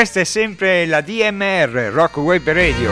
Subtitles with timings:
[0.00, 2.90] Questa è sempre la DMR, Rock Web Radio.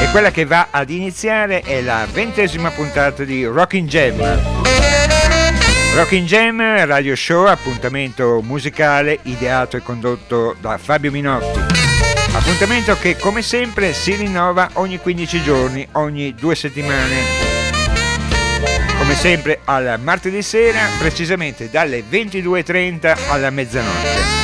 [0.00, 4.16] E quella che va ad iniziare è la ventesima puntata di Rockin' Jam.
[5.94, 11.58] Rockin' Jam, radio show, appuntamento musicale ideato e condotto da Fabio Minotti.
[12.32, 17.16] Appuntamento che come sempre si rinnova ogni 15 giorni, ogni due settimane.
[18.96, 24.43] Come sempre al martedì sera, precisamente dalle 22.30 alla mezzanotte.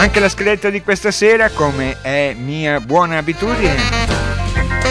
[0.00, 3.76] Anche la scaletta di questa sera, come è mia buona abitudine,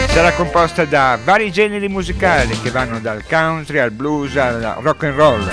[0.06, 5.16] sarà composta da vari generi musicali che vanno dal country al blues al rock and
[5.16, 5.50] roll,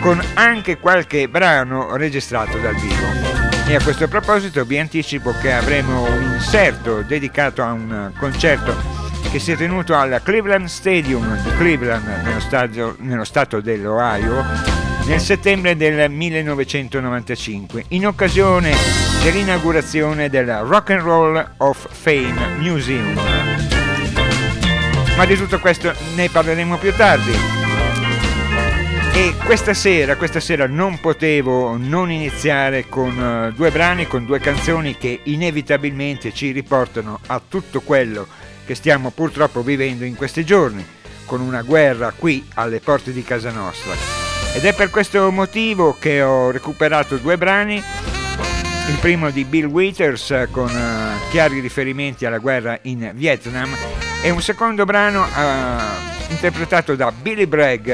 [0.00, 3.06] con anche qualche brano registrato dal vivo.
[3.68, 8.74] E a questo proposito vi anticipo che avremo un inserto dedicato a un concerto
[9.30, 15.20] che si è tenuto al Cleveland Stadium di Cleveland nello, stadio, nello stato dell'Ohio nel
[15.20, 18.74] settembre del 1995 in occasione
[19.22, 23.18] dell'inaugurazione del Rock and Roll of Fame Museum.
[25.16, 27.32] Ma di tutto questo ne parleremo più tardi.
[29.12, 34.38] E questa sera, questa sera non potevo non iniziare con uh, due brani, con due
[34.38, 38.26] canzoni che inevitabilmente ci riportano a tutto quello
[38.64, 40.86] che stiamo purtroppo vivendo in questi giorni,
[41.26, 44.29] con una guerra qui alle porte di casa nostra.
[44.52, 50.48] Ed è per questo motivo che ho recuperato due brani, il primo di Bill Withers
[50.50, 53.74] con uh, chiari riferimenti alla guerra in Vietnam.
[54.22, 57.88] E un secondo brano uh, interpretato da Billy Bragg.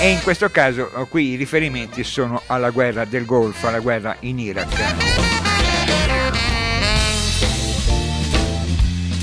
[0.00, 4.38] E in questo caso qui i riferimenti sono alla guerra del Golfo, alla guerra in
[4.38, 5.51] Iraq.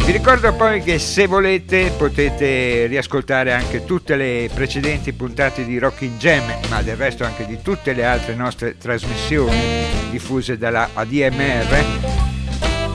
[0.10, 6.18] Vi ricordo poi che se volete potete riascoltare anche tutte le precedenti puntate di Rocking
[6.18, 11.86] Jam, ma del resto anche di tutte le altre nostre trasmissioni diffuse dalla ADMR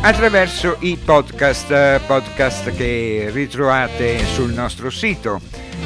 [0.00, 5.40] attraverso i podcast, podcast che ritrovate sul nostro sito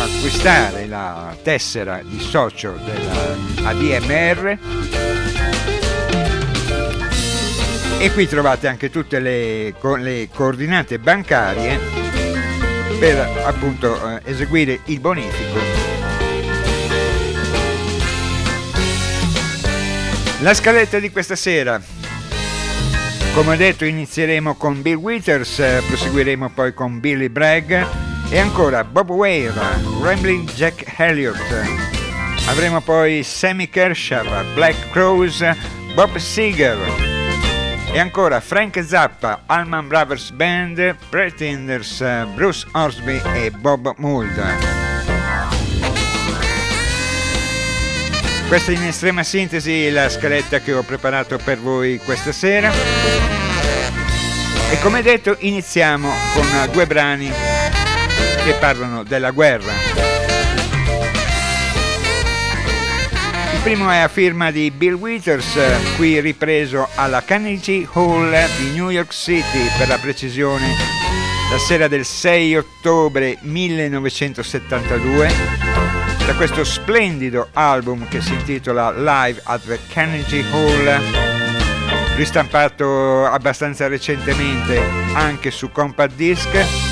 [0.00, 4.58] acquistare la tessera di socio della ADMR.
[8.00, 12.08] E qui trovate anche tutte le, le coordinate bancarie
[12.98, 15.58] per appunto eh, eseguire il bonifico.
[20.40, 21.80] La scaletta di questa sera.
[23.34, 27.70] Come ho detto inizieremo con Bill Withers, eh, proseguiremo poi con Billy Bragg
[28.30, 29.52] e ancora Bob Ware,
[30.02, 31.38] Rambling Jack Elliott.
[32.46, 35.44] Avremo poi Sammy Kershaw, Black Crows,
[35.94, 37.17] Bob Seger,
[37.98, 42.00] e ancora Frank Zappa, Allman Brothers Band, Pretenders,
[42.32, 44.40] Bruce Horsby e Bob Mould.
[48.46, 52.70] Questa in estrema sintesi la scaletta che ho preparato per voi questa sera.
[54.70, 57.28] E come detto iniziamo con due brani
[58.44, 60.17] che parlano della guerra.
[63.58, 65.58] Il primo è a firma di Bill Withers,
[65.96, 70.68] qui ripreso alla Carnegie Hall di New York City, per la precisione
[71.50, 75.28] la sera del 6 ottobre 1972,
[76.24, 81.00] da questo splendido album che si intitola Live at the Carnegie Hall,
[82.14, 84.80] ristampato abbastanza recentemente
[85.14, 86.87] anche su compact disc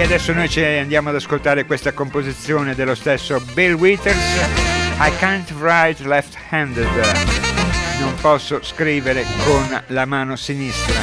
[0.00, 4.16] E adesso noi ci andiamo ad ascoltare questa composizione dello stesso Bill Withers,
[4.98, 6.88] I can't write left-handed,
[7.98, 10.98] non posso scrivere con la mano sinistra,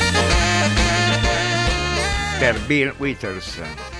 [2.40, 3.97] per Bill Withers.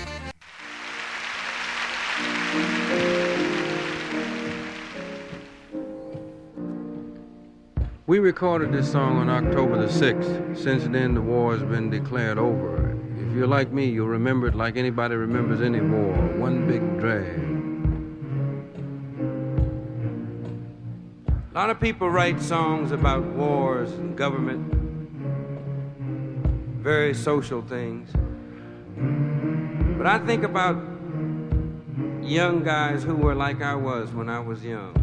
[8.08, 10.56] We recorded this song on October the 6th.
[10.56, 12.98] Since then, the war has been declared over.
[13.18, 17.38] If you're like me, you'll remember it like anybody remembers any war one big drag.
[21.50, 24.72] A lot of people write songs about wars and government,
[26.80, 28.08] very social things.
[29.98, 30.76] But I think about
[32.22, 34.94] young guys who were like I was when I was young.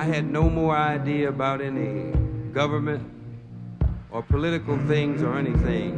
[0.00, 2.10] I had no more idea about any
[2.54, 3.06] government
[4.10, 5.92] or political things or anything.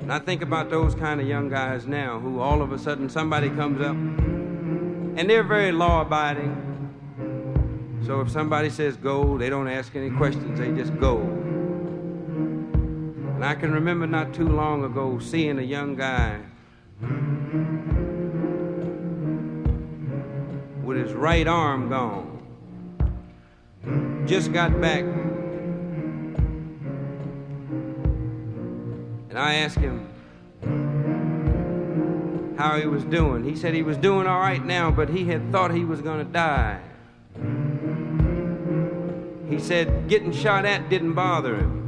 [0.00, 3.08] And I think about those kind of young guys now who all of a sudden
[3.08, 8.02] somebody comes up and they're very law abiding.
[8.04, 11.20] So if somebody says go, they don't ask any questions, they just go.
[13.28, 16.40] And I can remember not too long ago seeing a young guy
[20.96, 22.32] with his right arm gone.
[24.26, 25.04] Just got back.
[29.30, 30.08] And I asked him
[32.56, 33.44] how he was doing.
[33.44, 36.24] He said he was doing all right now, but he had thought he was going
[36.24, 36.80] to die.
[39.50, 41.82] He said getting shot at didn't bother him.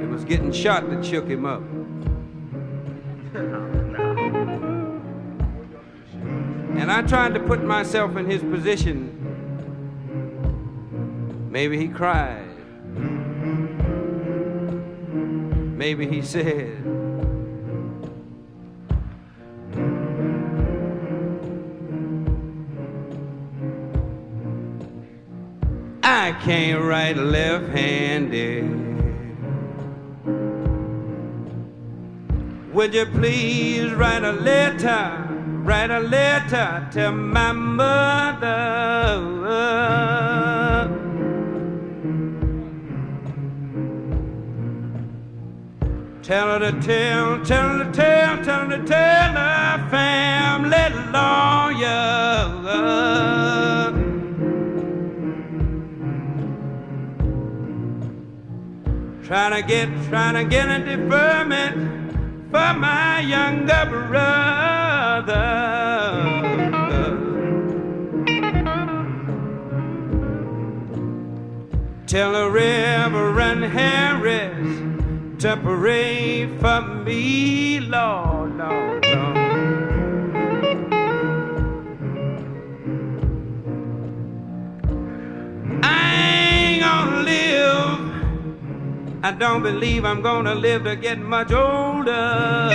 [0.00, 1.62] It was getting shot that shook him up.
[6.76, 9.18] And I tried to put myself in his position.
[11.50, 12.48] Maybe he cried.
[15.76, 16.78] Maybe he said,
[26.02, 28.64] I can't write left handed.
[32.72, 35.21] Would you please write a letter?
[35.64, 38.48] Write a letter to my mother.
[46.24, 52.32] Tell her to tell, tell her to tell, tell her to tell her family lawyer.
[59.22, 62.01] Trying to get, trying to get a deferment
[62.52, 65.32] for my younger brother.
[72.06, 74.68] Tell the Reverend Harris
[75.42, 79.38] to pray for me, Lord, Lord, Lord.
[85.82, 87.91] I ain't gonna live
[89.24, 92.70] I don't believe I'm gonna live to get much older.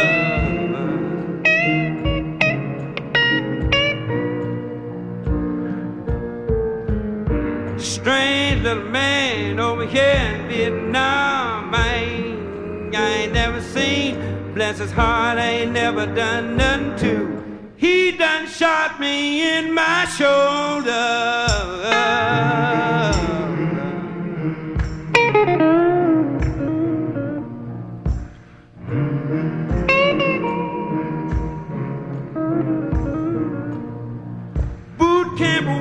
[7.77, 14.53] Strange little man over here in Vietnam, I ain't, I ain't never seen.
[14.53, 17.43] Bless his heart, I ain't never done nothing to.
[17.75, 21.27] He done shot me in my shoulder.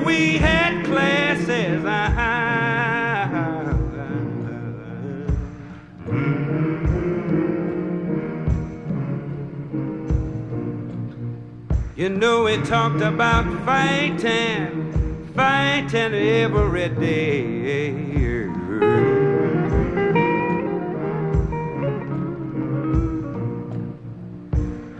[0.07, 1.83] We had classes.
[11.97, 14.93] You know, we talked about fighting,
[15.35, 18.07] fighting every day.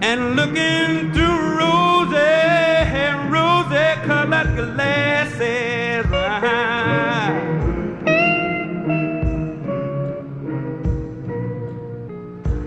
[0.01, 1.36] And looking through
[4.57, 6.05] glasses.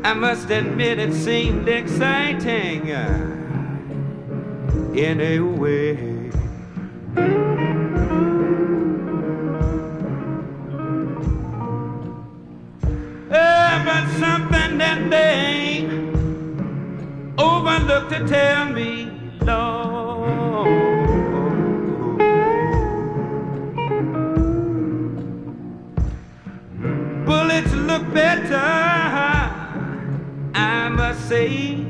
[0.04, 3.36] I must admit it seemed exciting uh,
[4.94, 6.30] in a way.
[13.30, 15.84] Uh, but something that they
[17.36, 18.99] overlooked to tell me,
[28.12, 28.56] better,
[30.54, 31.89] I must say.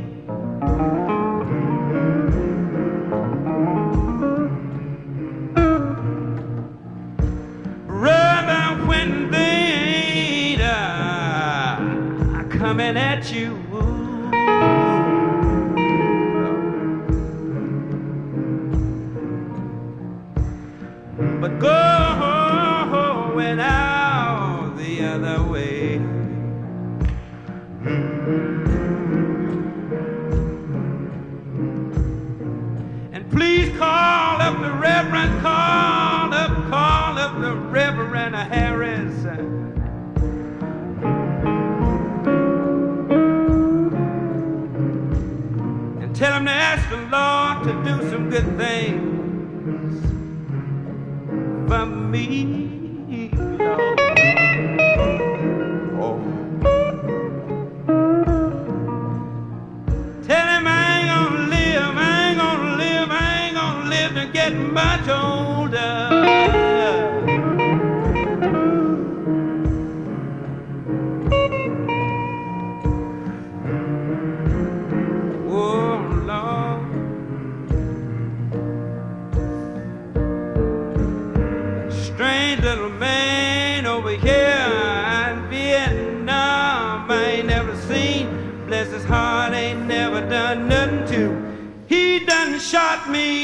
[48.60, 50.02] things
[51.68, 53.30] for me.
[55.98, 56.20] Oh.
[60.28, 64.26] Tell him I ain't gonna live, I ain't gonna live, I ain't gonna live to
[64.30, 65.39] get much older.
[93.10, 93.40] Me.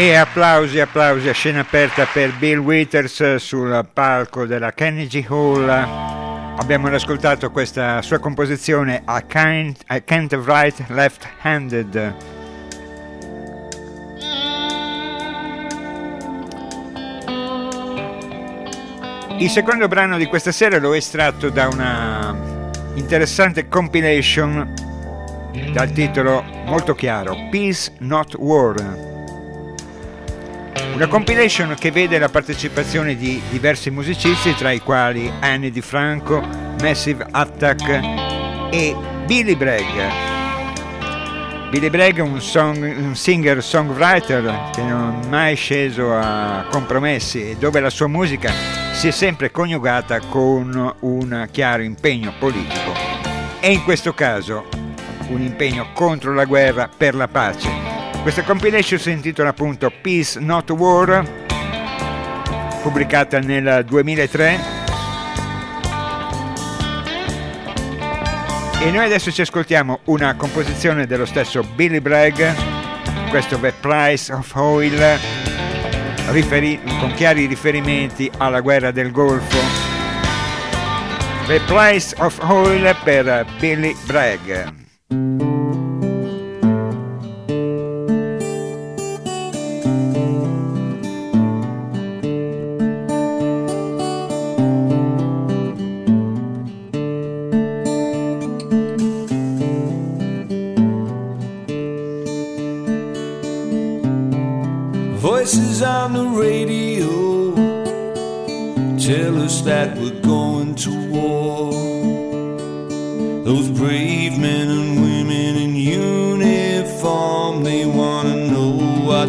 [0.00, 6.27] E applausi, applausi a scena aperta per Bill Withers sul palco della Carnegie Hall.
[6.60, 12.14] Abbiamo ascoltato questa sua composizione I Can't, I can't Write Left-Handed.
[19.38, 22.36] Il secondo brano di questa sera l'ho estratto da una
[22.94, 24.74] interessante compilation
[25.72, 29.07] dal titolo molto chiaro Peace Not War.
[30.98, 36.44] Una compilation che vede la partecipazione di diversi musicisti, tra i quali Annie Di Franco,
[36.80, 38.00] Massive Attack
[38.72, 41.70] e Billy Bragg.
[41.70, 47.56] Billy Bragg è un, song, un singer-songwriter che non è mai sceso a compromessi e
[47.56, 48.50] dove la sua musica
[48.90, 52.92] si è sempre coniugata con un chiaro impegno politico
[53.60, 54.66] e in questo caso
[55.28, 57.97] un impegno contro la guerra per la pace
[58.30, 61.26] questa compilation si intitola appunto Peace Not War,
[62.82, 64.58] pubblicata nel 2003.
[68.82, 72.38] E noi adesso ci ascoltiamo una composizione dello stesso Billy Bragg,
[73.30, 75.18] questo The Price of Oil,
[76.28, 79.56] riferi- con chiari riferimenti alla guerra del Golfo.
[81.46, 85.47] The Price of Oil per Billy Bragg.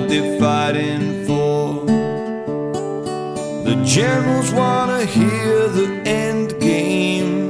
[0.10, 1.86] they're fighting for.
[3.68, 7.50] The generals wanna hear the end game,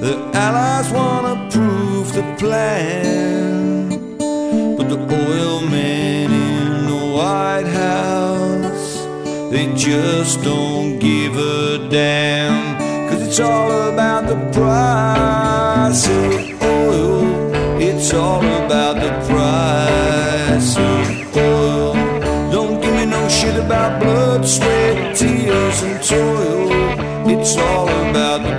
[0.00, 3.90] the allies wanna prove the plan.
[4.76, 9.06] But the oil men in the White House,
[9.52, 12.76] they just don't give a damn.
[13.08, 20.07] Cause it's all about the price of oil, it's all about the price.
[24.38, 27.28] blood, sweat, tears, and toil.
[27.28, 28.57] It's all about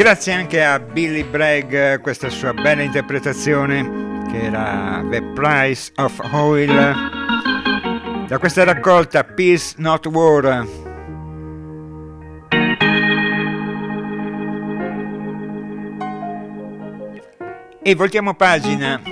[0.00, 8.24] grazie anche a Billy Bragg, questa sua bella interpretazione che era The Price of Oil.
[8.26, 10.66] Da questa raccolta Peace Not War.
[17.82, 19.02] E voltiamo pagina.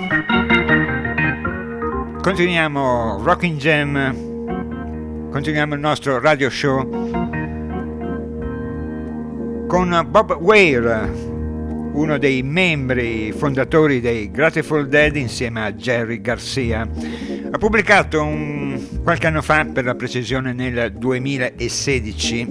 [2.19, 5.29] Continuiamo Rocking Jam.
[5.29, 6.98] Continuiamo il nostro radio show
[9.69, 11.11] con Bob Weir,
[11.93, 16.87] uno dei membri fondatori dei Grateful Dead insieme a Jerry Garcia.
[17.51, 22.47] Ha pubblicato un, qualche anno fa, per la precisione nel 2016,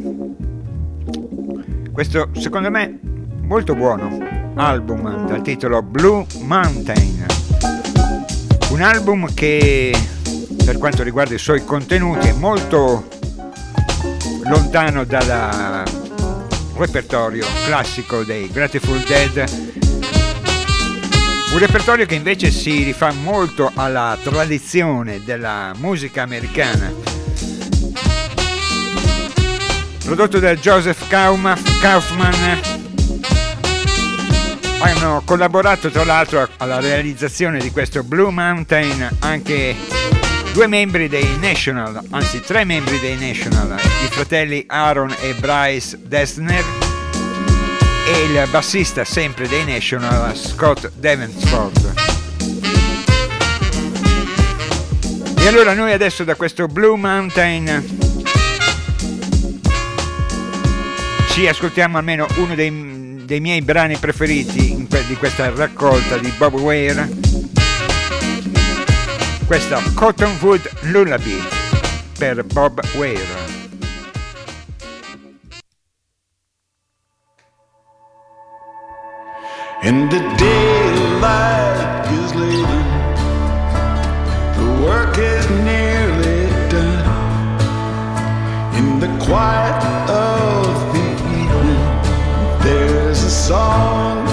[1.90, 3.00] questo secondo me
[3.42, 4.16] molto buono
[4.54, 7.26] album dal titolo Blue Mountain.
[8.70, 9.92] Un album che
[10.64, 13.08] per quanto riguarda i suoi contenuti è molto
[14.44, 16.06] lontano dal
[16.78, 19.44] repertorio classico dei Grateful Dead.
[21.52, 26.92] Un repertorio che invece si rifà molto alla tradizione della musica americana.
[30.04, 32.60] Prodotto da Joseph Kaufman.
[34.80, 39.74] Hanno collaborato tra l'altro alla realizzazione di questo Blue Mountain anche
[40.58, 46.64] due membri dei National, anzi tre membri dei National, i fratelli Aaron e Bryce Dessner
[48.04, 51.92] e il bassista sempre dei National Scott Davenport.
[55.38, 57.98] E allora noi adesso da questo Blue Mountain
[61.30, 67.27] ci ascoltiamo almeno uno dei, dei miei brani preferiti di questa raccolta di Bob Weir
[69.48, 71.42] questa Cottonwood Lullaby
[72.18, 73.26] per Bob Weir.
[79.82, 82.32] And the daylight is
[84.54, 87.08] the work is nearly done.
[88.76, 91.06] In the quiet of the
[91.40, 94.27] evening, there's a song.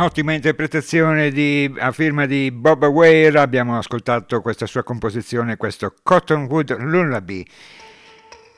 [0.00, 6.76] Ottima interpretazione di, a firma di Bob Ware, abbiamo ascoltato questa sua composizione, questo Cottonwood
[6.78, 7.44] Lullaby,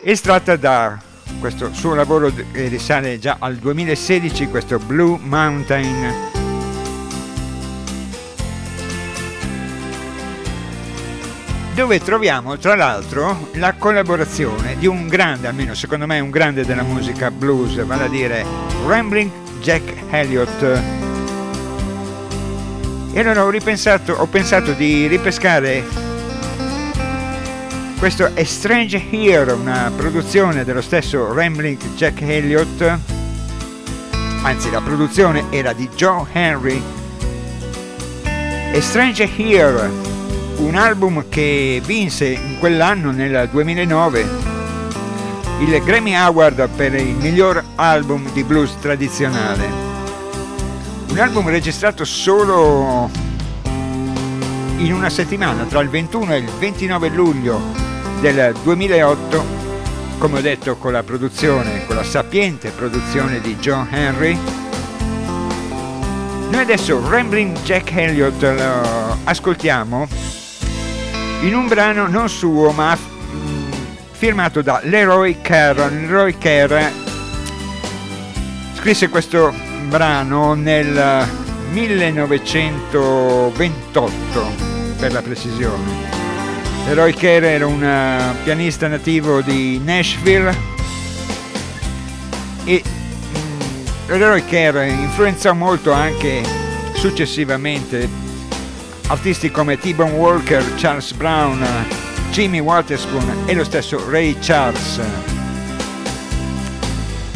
[0.03, 1.01] estratta da
[1.39, 6.29] questo suo lavoro che risale già al 2016, questo Blue Mountain.
[11.73, 16.83] dove troviamo tra l'altro la collaborazione di un grande, almeno secondo me un grande della
[16.83, 18.45] musica blues, vale a dire
[18.87, 21.10] Rambling Jack Elliott.
[23.13, 25.85] E allora ho ripensato, ho pensato di ripescare
[27.99, 32.99] questo A Strange Here, una produzione dello stesso Rambling Jack Elliott,
[34.43, 36.83] anzi la produzione era di Joe Henry.
[38.25, 39.91] A Strange Here,
[40.59, 44.27] un album che vinse in quell'anno, nel 2009,
[45.59, 49.90] il Grammy Award per il miglior album di blues tradizionale.
[51.11, 53.11] Un album registrato solo
[53.65, 57.61] in una settimana, tra il 21 e il 29 luglio
[58.21, 59.45] del 2008,
[60.19, 64.39] come ho detto con la produzione, con la sapiente produzione di John Henry.
[66.49, 70.07] Noi adesso Rambling Jack Elliott lo ascoltiamo
[71.41, 72.97] in un brano non suo ma
[74.13, 75.91] firmato da Leroy Kerr.
[75.91, 76.79] Leroy Kerr
[78.75, 81.29] scrisse questo brano nel
[81.73, 84.53] 1928
[84.97, 86.09] per la precisione.
[86.87, 90.57] Leroy Kerr era un eh, pianista nativo di Nashville
[92.65, 96.43] e mm, Leroy Kerr influenzò molto anche
[96.95, 98.09] successivamente
[99.09, 101.67] artisti come T-Bone Walker, Charles Brown,
[102.31, 105.01] Jimmy Waterspoon e lo stesso Ray Charles.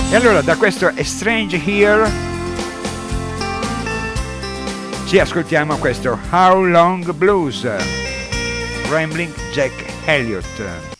[0.09, 2.33] E allora da questo A Strange Here
[5.15, 7.65] ci ascoltiamo questo How Long Blues,
[8.91, 9.73] Rambling Jack
[10.07, 10.94] Elliott.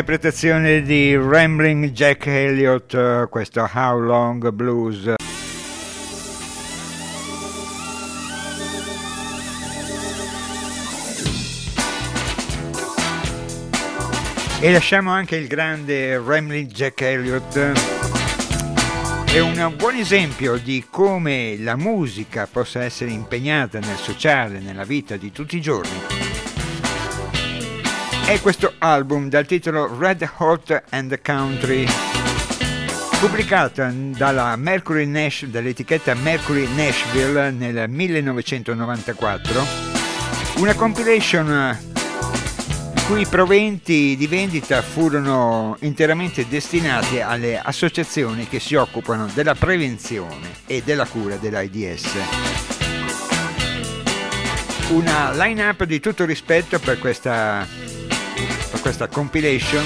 [0.00, 5.12] Interpretazione di Rambling Jack Elliott, eh, questo How Long Blues.
[14.58, 17.58] E lasciamo anche il grande Rambling Jack Elliott.
[19.26, 25.18] È un buon esempio di come la musica possa essere impegnata nel sociale, nella vita
[25.18, 26.29] di tutti i giorni.
[28.30, 31.84] È questo album dal titolo Red Hot and Country,
[33.18, 39.66] pubblicata dalla Mercury Nash, dall'etichetta Mercury Nashville nel 1994,
[40.58, 41.76] una compilation
[42.94, 50.50] i cui proventi di vendita furono interamente destinati alle associazioni che si occupano della prevenzione
[50.66, 52.60] e della cura dell'AIDS.
[54.90, 57.64] Una line-up di tutto rispetto per questa,
[58.70, 59.84] per questa compilation.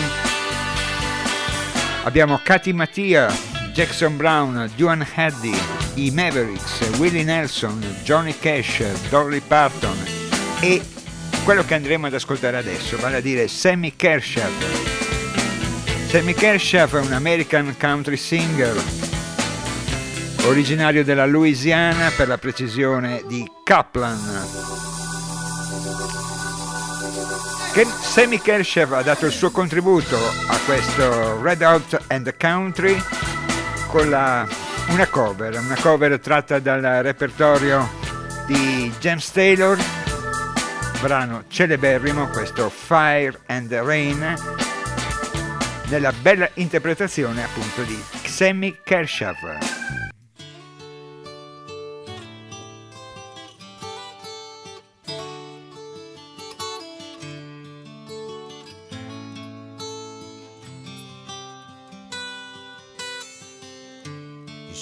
[2.05, 3.35] Abbiamo Katy Mattia,
[3.73, 5.57] Jackson Brown, Duane Haddy,
[5.95, 9.97] i Mavericks, Willie Nelson, Johnny Cash, Dolly Parton
[10.61, 10.83] e
[11.45, 14.51] quello che andremo ad ascoltare adesso, vale a dire Sammy Kershaw.
[16.09, 19.03] Sammy Kershaw è un American country singer
[20.47, 24.74] originario della Louisiana, per la precisione di Kaplan.
[27.83, 32.97] Sammy Kershaw ha dato il suo contributo a questo Red Hot and the Country
[33.89, 34.47] con la,
[34.91, 37.91] una cover, una cover tratta dal repertorio
[38.47, 39.77] di James Taylor,
[41.01, 44.35] brano celeberrimo, questo Fire and the Rain,
[45.87, 49.35] nella bella interpretazione appunto di Sammy Kershaw.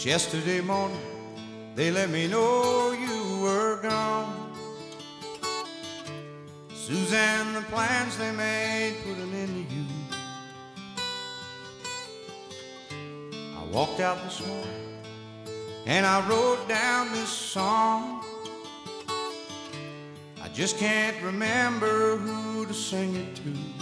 [0.04, 0.98] Yesterday morning,
[1.74, 4.52] they let me know you were gone.
[6.74, 9.84] Suzanne, the plans they made put an end to you.
[13.56, 14.82] I walked out this morning
[15.86, 18.24] and I wrote down this song.
[20.42, 23.81] I just can't remember who to sing it to.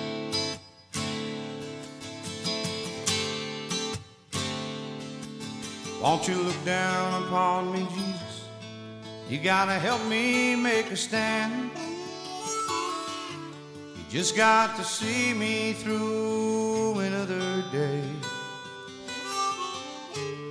[6.01, 8.45] Won't you look down upon me, Jesus?
[9.29, 11.69] You gotta help me make a stand.
[13.95, 18.01] You just got to see me through another day.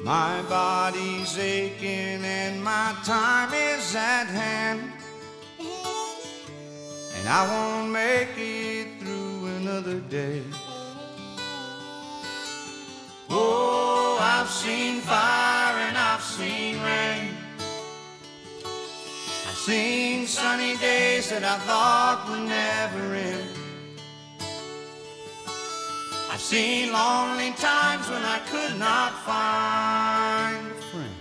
[0.04, 4.92] My body's aching and my time is at hand.
[7.18, 10.44] And I won't make it through another day.
[13.33, 17.37] Oh, I've seen fire and I've seen rain.
[19.49, 23.51] I've seen sunny days that I thought would never end.
[26.33, 31.14] I've seen lonely times when I could not find a friend.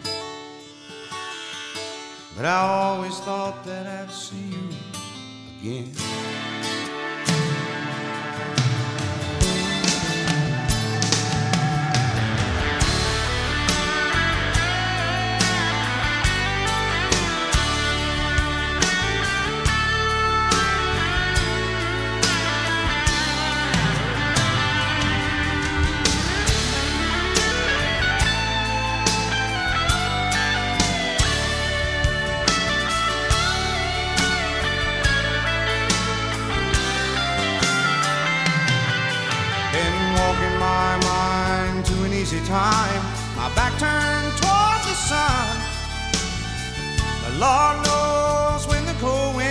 [2.36, 4.70] But I always thought that I'd see you
[5.60, 6.59] again.
[42.46, 43.04] Time,
[43.36, 45.58] my back turned towards the sun.
[47.26, 49.49] The Lord knows when the cold winds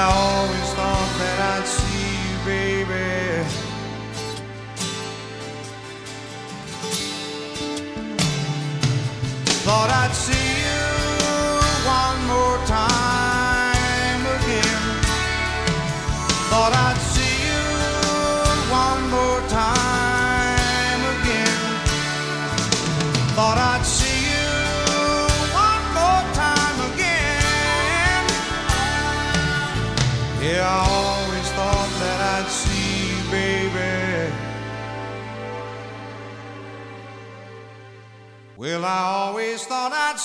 [0.00, 0.59] always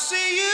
[0.05, 0.44] see you,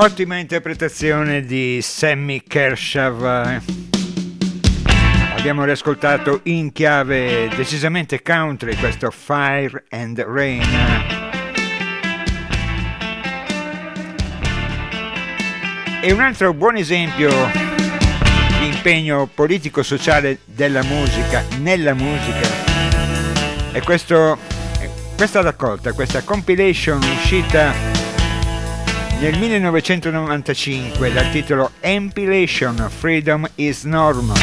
[0.00, 3.60] Ottima interpretazione di Sammy Kershaw.
[5.36, 10.62] Abbiamo riascoltato in chiave decisamente country questo Fire and Rain.
[16.00, 17.30] E un altro buon esempio
[18.60, 22.48] di impegno politico-sociale della musica, nella musica,
[23.72, 24.38] è questo,
[25.16, 27.97] questa raccolta, questa compilation uscita
[29.20, 34.38] nel 1995 dal titolo Empilation Freedom is Normal.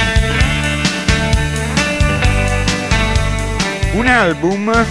[3.93, 4.85] Un album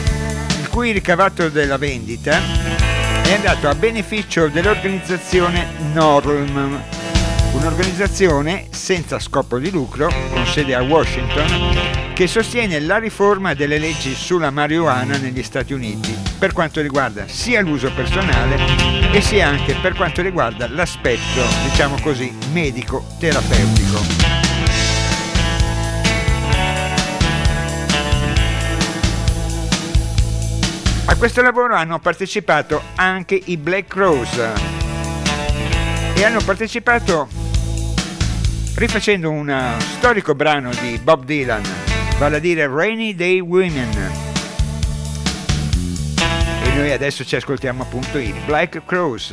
[0.61, 2.41] il cui ricavato della vendita
[3.25, 6.83] è andato a beneficio dell'organizzazione Norm,
[7.53, 14.15] un'organizzazione senza scopo di lucro con sede a Washington che sostiene la riforma delle leggi
[14.15, 19.95] sulla marijuana negli Stati Uniti per quanto riguarda sia l'uso personale e sia anche per
[19.95, 23.99] quanto riguarda l'aspetto, diciamo così, medico-terapeutico.
[31.05, 34.53] A questo lavoro hanno partecipato anche i Black Rose
[36.17, 37.29] e hanno partecipato
[38.75, 41.63] rifacendo un storico brano di Bob Dylan
[42.19, 44.24] vale a dire Rainy Day Women.
[46.75, 49.33] Noi adesso ci ascoltiamo appunto i Black Crows.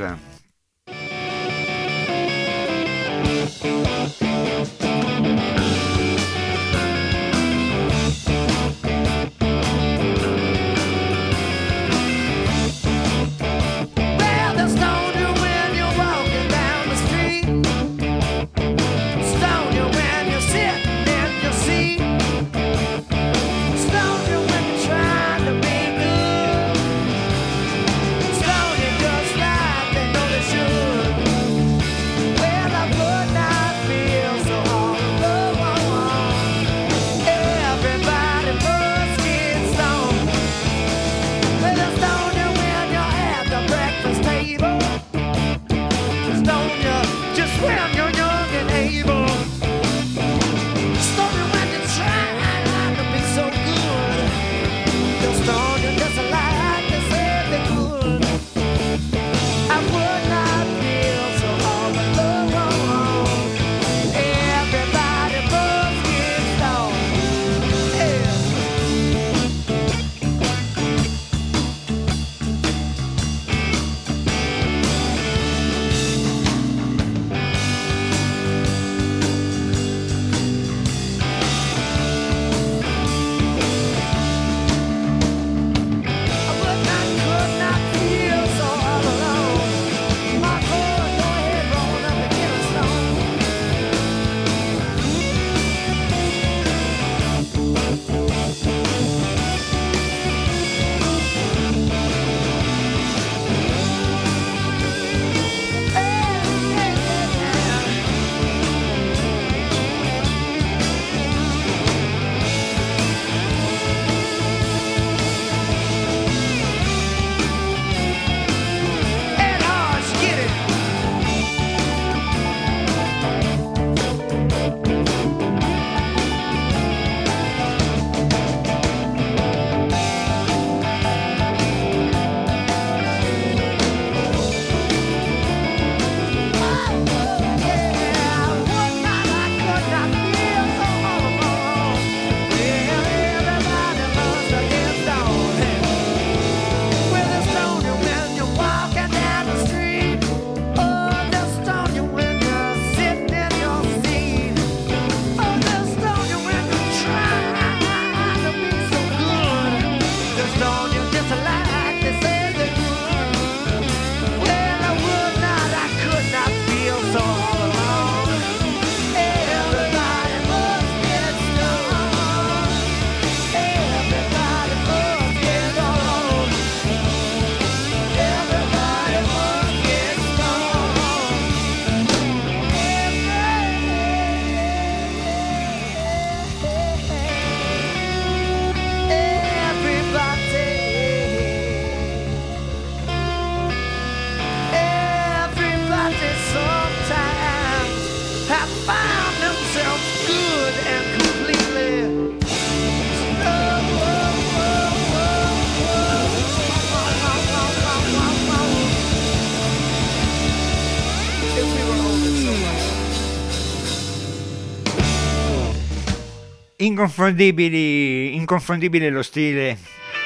[216.85, 219.77] Inconfondibile lo stile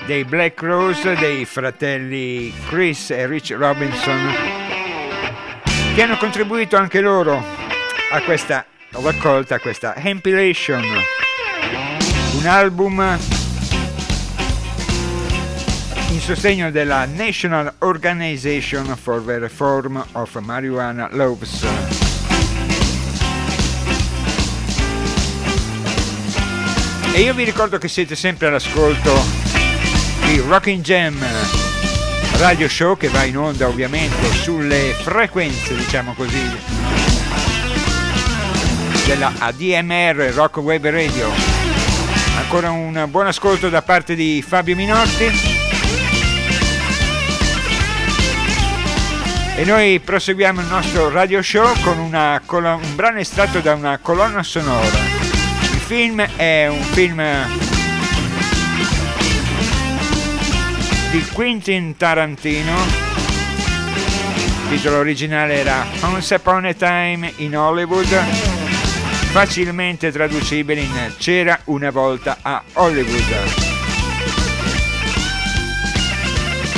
[0.06, 4.34] dei Black Rose, dei fratelli Chris e Rich Robinson,
[5.94, 7.44] che hanno contribuito anche loro
[8.12, 10.84] a questa raccolta, a questa Compilation,
[12.38, 13.18] un album
[16.12, 21.95] in sostegno della National Organization for the Reform of Marijuana Laws.
[27.16, 29.14] E io vi ricordo che siete sempre all'ascolto
[30.26, 31.18] di Rocking Jam
[32.40, 36.42] radio show che va in onda ovviamente sulle frequenze, diciamo così,
[39.06, 41.32] della ADMR Rock Web Radio.
[42.36, 45.32] Ancora un buon ascolto da parte di Fabio Minotti.
[49.56, 54.44] E noi proseguiamo il nostro radio show con una, un brano estratto da una colonna
[54.44, 55.15] sonora
[55.86, 57.24] film è un film
[61.12, 62.74] di Quentin Tarantino.
[64.64, 68.08] Il titolo originale era Once Upon a Time in Hollywood,
[69.30, 73.74] facilmente traducibile in C'era una volta a Hollywood.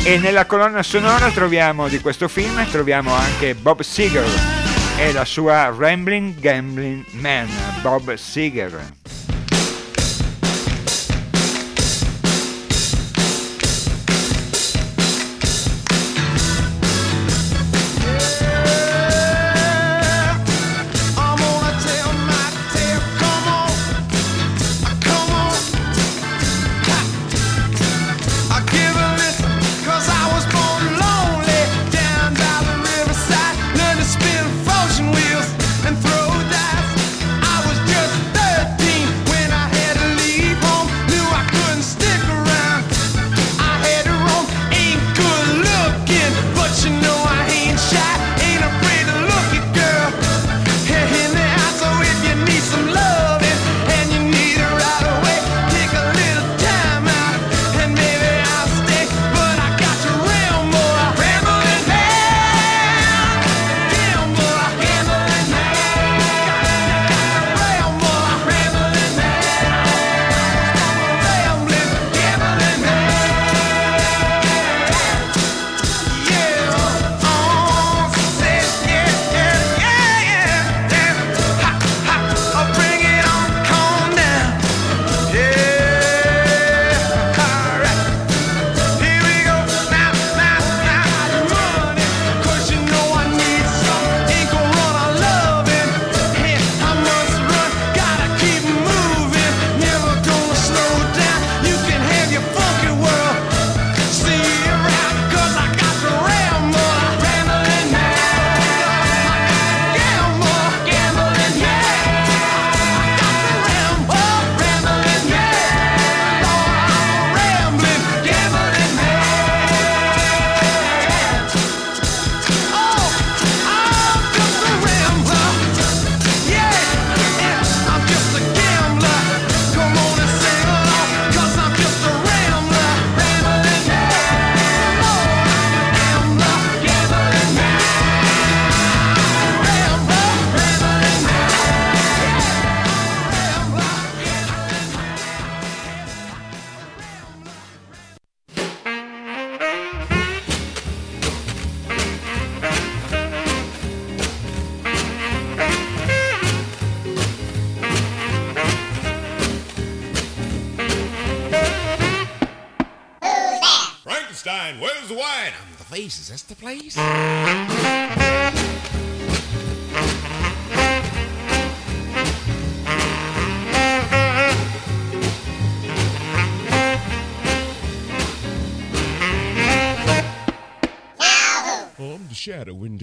[0.04, 4.26] E nella colonna sonora troviamo di questo film troviamo anche Bob Seger
[4.98, 7.48] e la sua Rambling Gambling Man,
[7.82, 8.97] Bob Seger.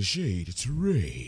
[0.04, 0.48] Shade.
[0.50, 1.23] It's Ray.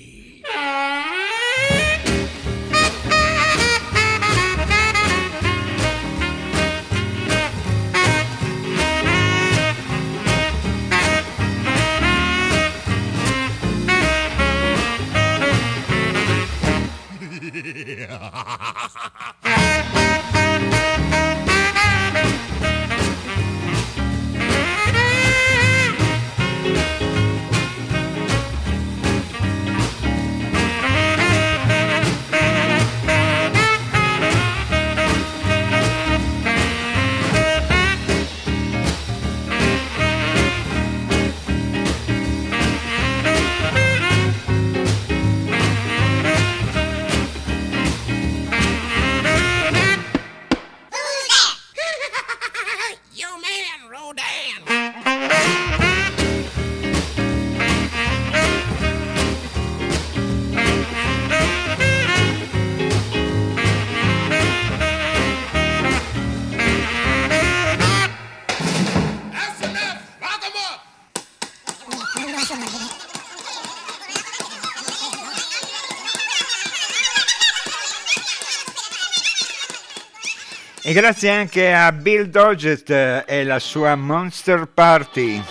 [80.97, 85.42] Grazie anche a Bill Doggett e la sua Monster Party.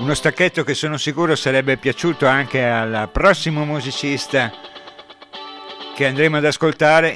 [0.00, 4.52] Uno stacchetto che sono sicuro sarebbe piaciuto anche al prossimo musicista
[5.94, 7.14] che andremo ad ascoltare,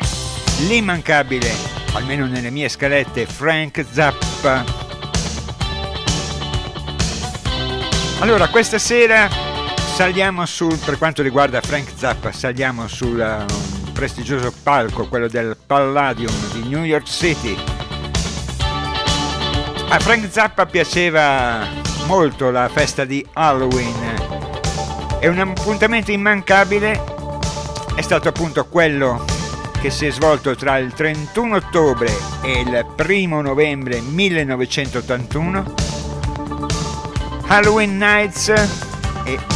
[0.69, 1.51] l'immancabile,
[1.93, 4.65] almeno nelle mie scalette, Frank Zappa.
[8.21, 9.29] Allora, questa sera
[9.75, 16.31] saliamo sul, per quanto riguarda Frank Zappa, saliamo sul um, prestigioso palco, quello del Palladium
[16.53, 17.57] di New York City.
[19.89, 21.67] A Frank Zappa piaceva
[22.05, 27.03] molto la festa di Halloween e un appuntamento immancabile
[27.95, 29.25] è stato appunto quello
[29.81, 35.75] che si è svolto tra il 31 ottobre e il 1 novembre 1981
[37.47, 38.51] Halloween Nights
[39.25, 39.56] è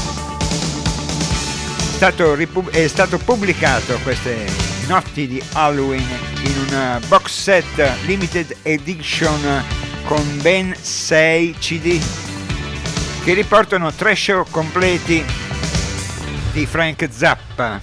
[2.01, 2.35] stato,
[2.71, 4.47] è stato pubblicato queste
[4.87, 6.09] notti di Halloween
[6.45, 9.63] in una box set limited edition
[10.07, 12.03] con ben 6 CD
[13.23, 15.23] che riportano tre show completi
[16.53, 17.79] di Frank Zappa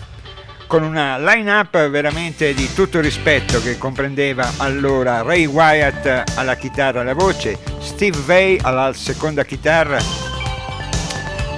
[0.65, 7.01] con una line-up veramente di tutto rispetto che comprendeva allora Ray Wyatt alla chitarra e
[7.03, 9.99] alla voce, Steve Vai alla seconda chitarra,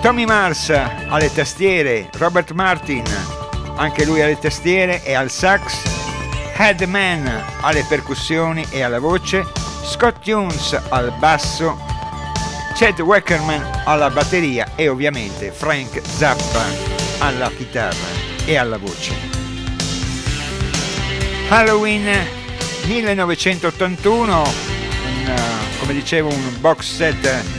[0.02, 3.04] Tommy Mars alle tastiere, Robert Martin
[3.76, 5.84] anche lui alle tastiere e al sax,
[6.56, 9.46] Headman alle percussioni e alla voce,
[9.84, 11.78] Scott Tunes al basso,
[12.76, 16.64] Chad Weckerman alla batteria e ovviamente Frank Zappa
[17.20, 18.08] alla chitarra
[18.46, 19.14] e alla voce.
[21.50, 22.10] Halloween
[22.86, 25.42] 1981, un,
[25.80, 27.59] come dicevo un box set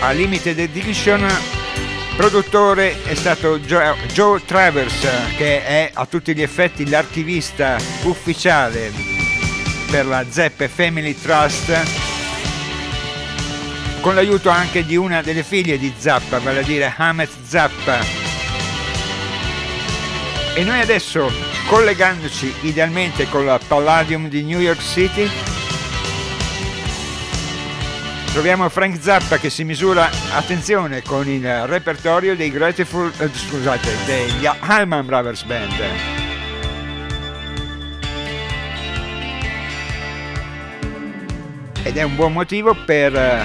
[0.00, 1.26] a limited edition,
[2.16, 8.92] produttore è stato Joe, Joe Travers che è a tutti gli effetti l'archivista ufficiale
[9.90, 12.04] per la Zeppe Family Trust
[14.00, 18.26] con l'aiuto anche di una delle figlie di Zappa, vale a dire Hamet Zappa,
[20.54, 21.30] e noi adesso,
[21.66, 25.28] collegandoci idealmente con la Palladium di New York City,
[28.36, 34.46] troviamo Frank Zappa che si misura, attenzione, con il repertorio dei Grateful, eh, scusate, degli
[34.60, 35.72] Allman Brothers Band.
[41.82, 43.42] Ed è un buon motivo per eh,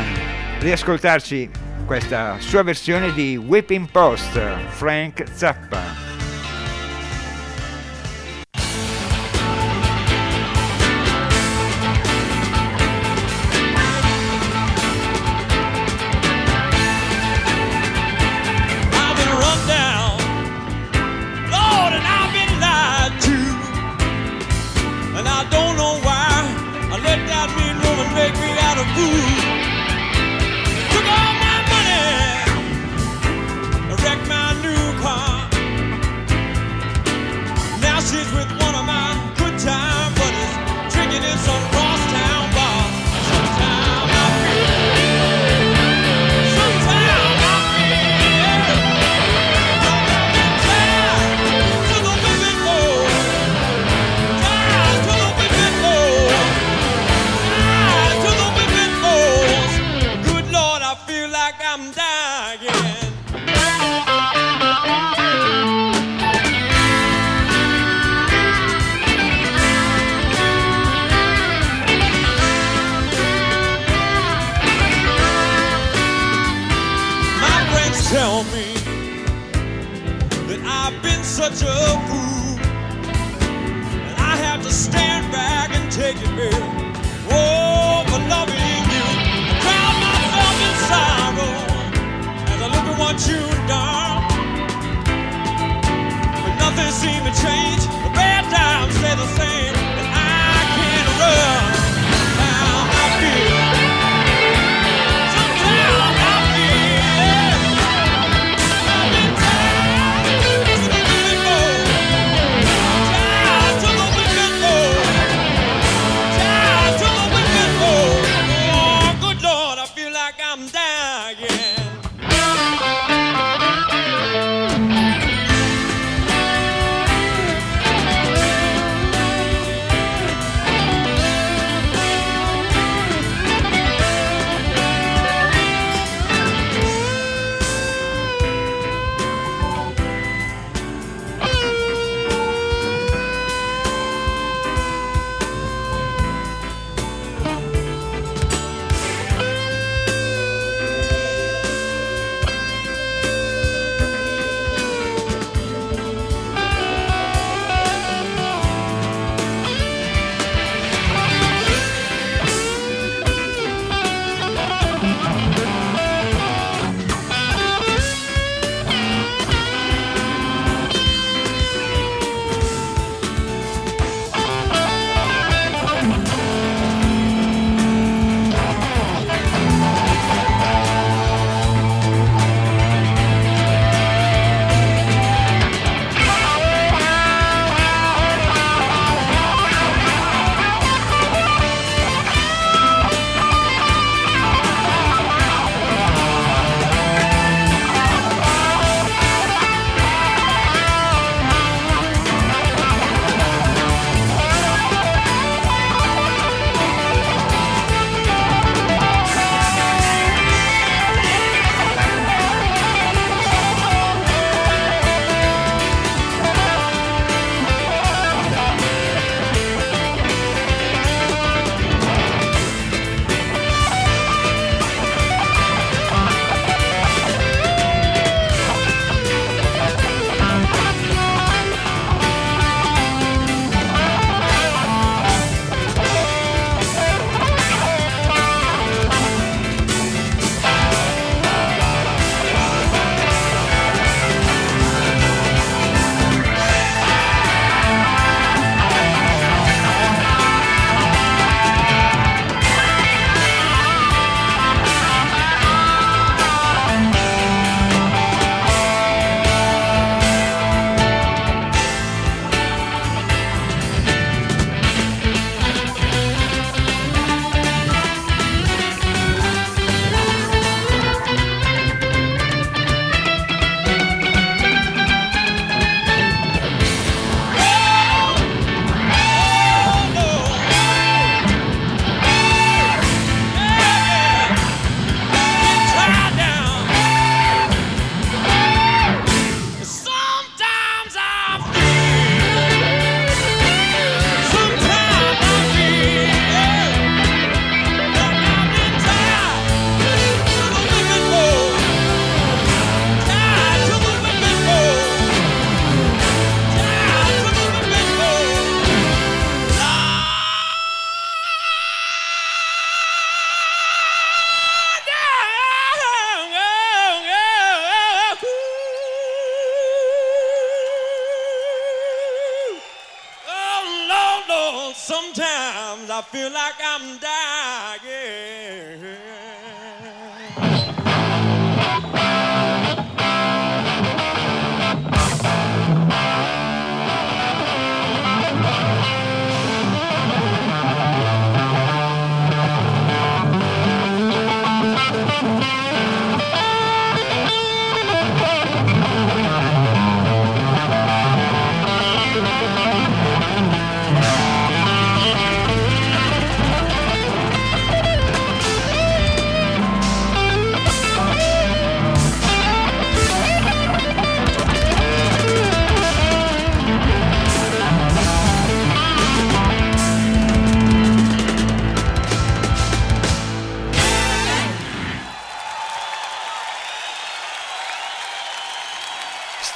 [0.60, 1.50] riascoltarci
[1.86, 4.38] questa sua versione di Whipping Post,
[4.72, 6.11] Frank Zappa.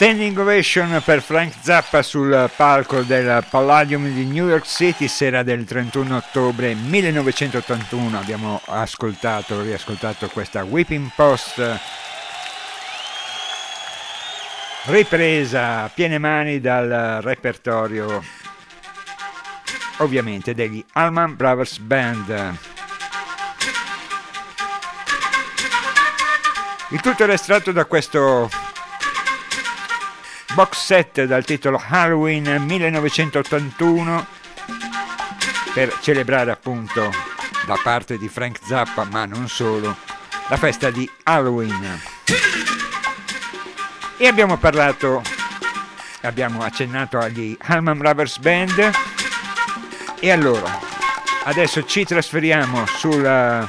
[0.05, 5.65] Standing ovation per Frank Zappa sul palco del Palladium di New York City, sera del
[5.65, 8.15] 31 ottobre 1981.
[8.15, 11.79] Abbiamo ascoltato, riascoltato questa Whipping Post
[14.83, 18.23] ripresa a piene mani dal repertorio
[19.97, 22.57] ovviamente degli Allman Brothers Band.
[26.89, 28.64] Il tutto era estratto da questo
[30.55, 34.25] box set dal titolo Halloween 1981
[35.73, 37.11] per celebrare appunto
[37.65, 39.97] da parte di Frank Zappa, ma non solo,
[40.47, 42.01] la festa di Halloween.
[44.15, 45.21] E abbiamo parlato,
[46.21, 48.91] abbiamo accennato agli Allman Brothers Band
[50.21, 50.79] e allora
[51.43, 53.67] adesso ci trasferiamo sul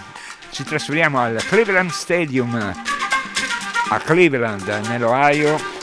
[0.50, 2.54] ci trasferiamo al Cleveland Stadium
[3.88, 5.74] a Cleveland nell'Ohio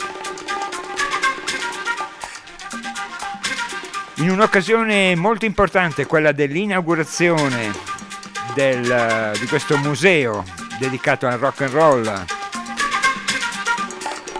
[4.16, 7.72] in un'occasione molto importante, quella dell'inaugurazione
[8.54, 10.44] del, di questo museo
[10.78, 12.24] dedicato al rock and roll.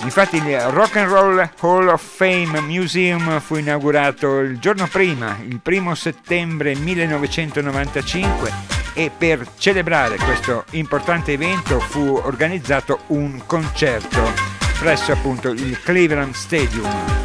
[0.02, 5.60] Infatti il Rock and Roll Hall of Fame Museum fu inaugurato il giorno prima, il
[5.60, 8.52] primo settembre 1995
[8.92, 14.30] e per celebrare questo importante evento fu organizzato un concerto
[14.78, 17.23] presso appunto il Cleveland Stadium.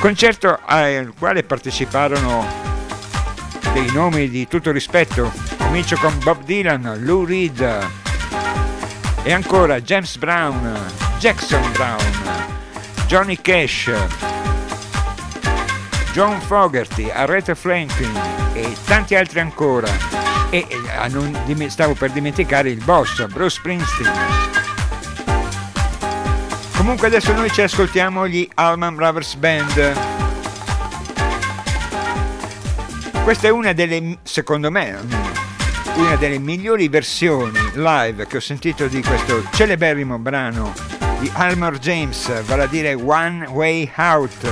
[0.00, 2.46] Concerto al quale parteciparono
[3.72, 7.60] dei nomi di tutto rispetto, comincio con Bob Dylan, Lou Reed
[9.24, 10.78] e ancora James Brown,
[11.18, 11.98] Jackson Brown,
[13.06, 13.90] Johnny Cash,
[16.12, 18.14] John Fogerty, Aretha Franklin
[18.54, 19.88] e tanti altri ancora.
[20.50, 24.57] E, e stavo per dimenticare il boss, Bruce Springsteen.
[26.88, 29.92] Comunque adesso noi ci ascoltiamo gli Allman Brothers Band.
[33.22, 34.98] Questa è una delle, secondo me,
[35.96, 40.72] una delle migliori versioni live che ho sentito di questo celeberrimo brano
[41.18, 44.50] di Almar James, vale a dire One Way Out.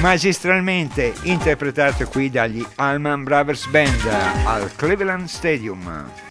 [0.00, 4.06] Magistralmente interpretato qui dagli Allman Brothers Band
[4.44, 6.28] al Cleveland Stadium.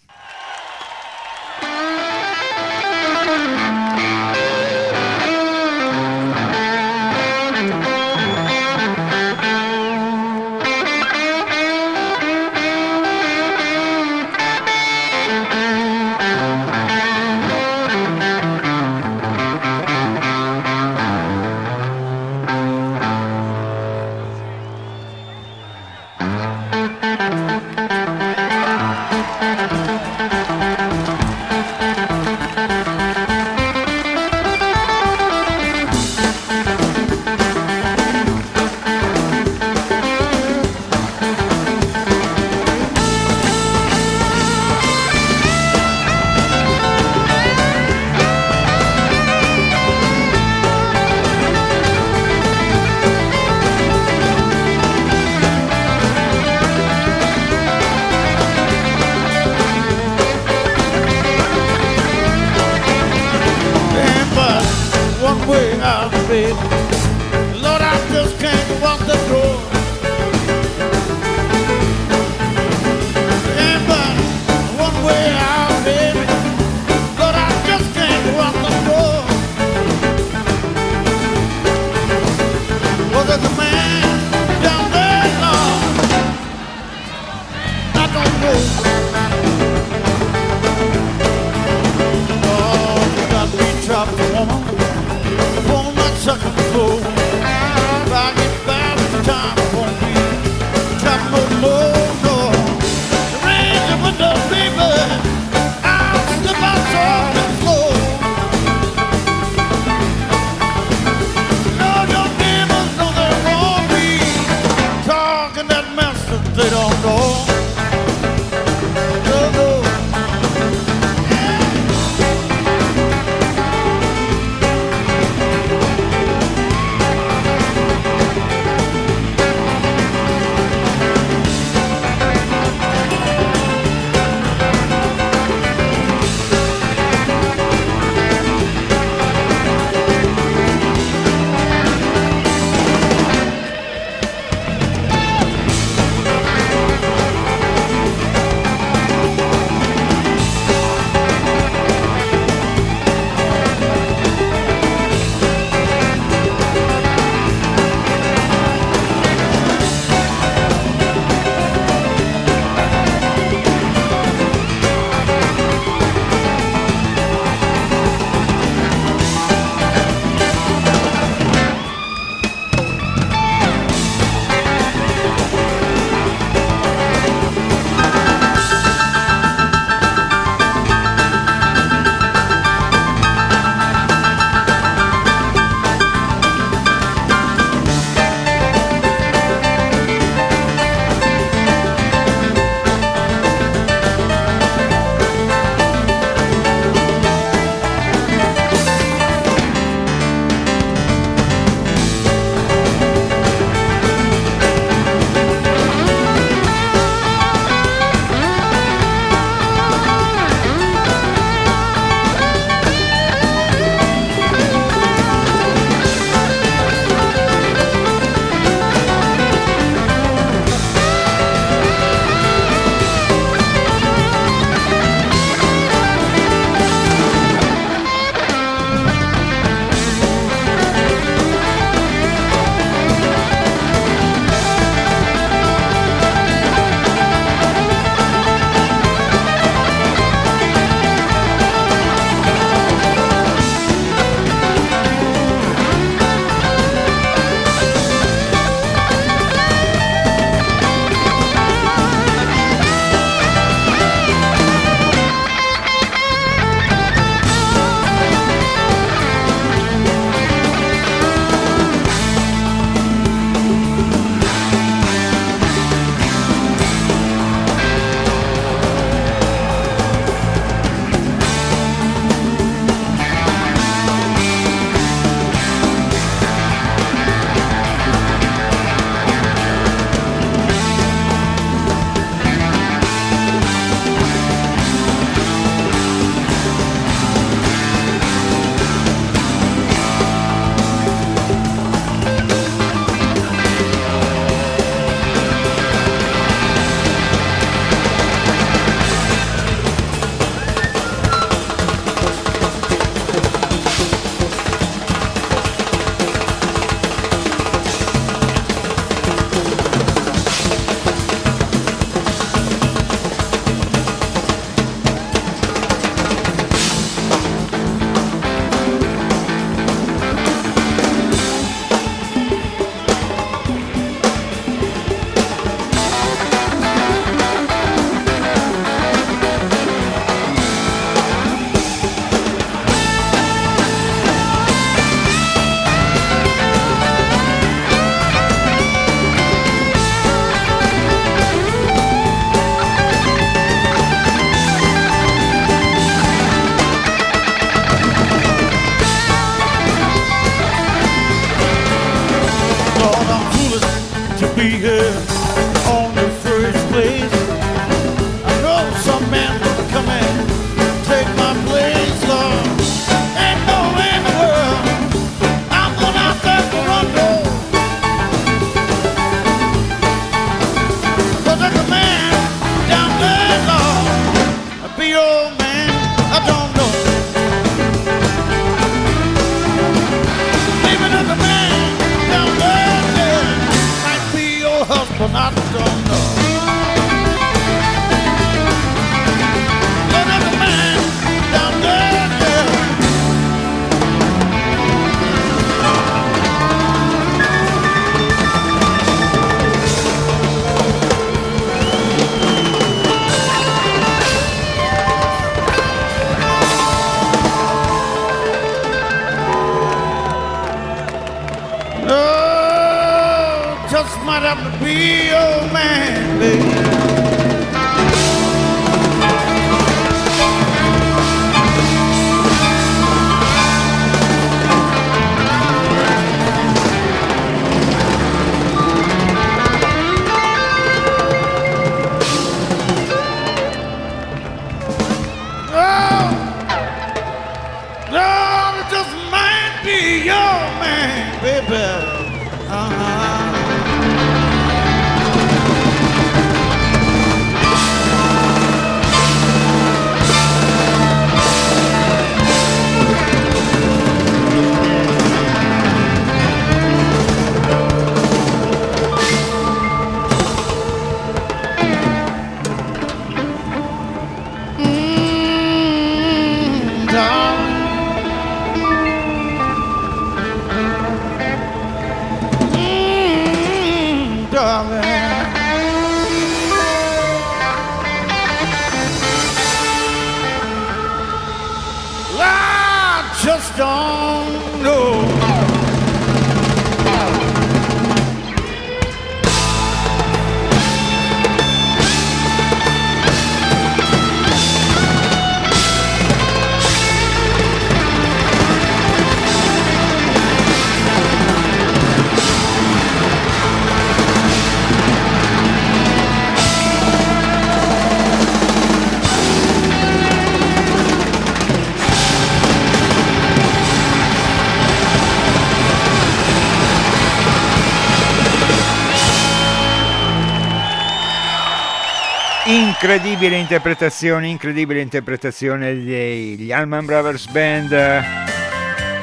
[523.12, 528.22] Incredibile interpretazione, incredibile interpretazione degli Allman Brothers Band eh,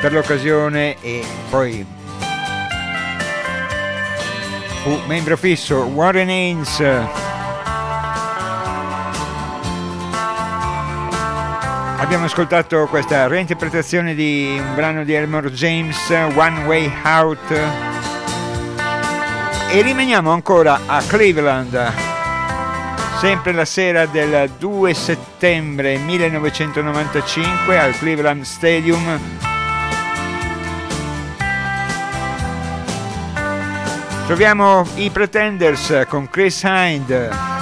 [0.01, 1.85] per l'occasione e poi
[4.83, 6.81] fu membro fisso Warren Haynes.
[11.97, 17.51] Abbiamo ascoltato questa reinterpretazione di un brano di Elmore James, One Way Out.
[19.71, 22.07] E rimaniamo ancora a Cleveland.
[23.20, 29.20] Sempre la sera del 2 settembre 1995 al Cleveland Stadium.
[34.28, 37.55] Troviamo i Pretenders con Chris Hind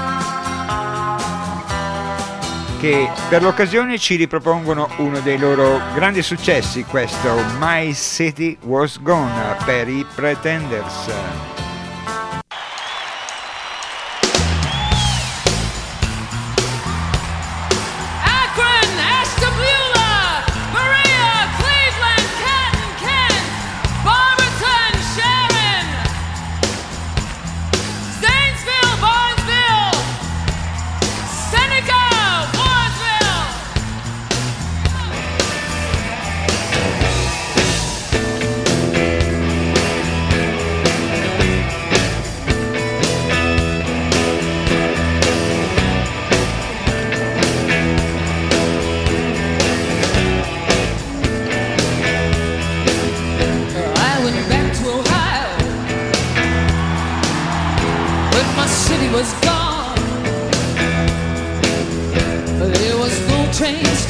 [2.80, 9.56] che per l'occasione ci ripropongono uno dei loro grandi successi, questo My City Was Gone
[9.66, 11.55] per i Pretenders.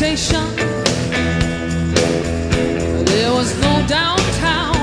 [0.06, 0.56] Station,
[3.06, 4.76] there was no downtown.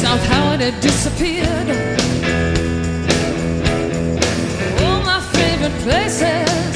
[0.00, 1.68] South Howard had disappeared.
[4.80, 6.74] All my favorite places.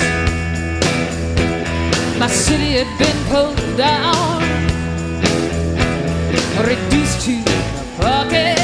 [2.18, 4.42] My city had been pulled down,
[6.70, 7.36] reduced to
[7.96, 8.58] pocket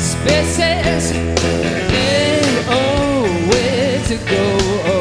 [0.00, 1.12] spaces.
[2.70, 4.97] Oh, where to go,